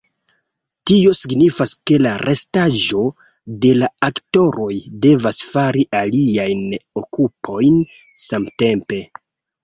[0.91, 3.01] Tio signifas ke la restaĵo
[3.65, 4.69] de la aktoroj
[5.03, 6.63] devas fari aliajn
[7.03, 7.77] okupojn
[8.25, 8.99] samtempe.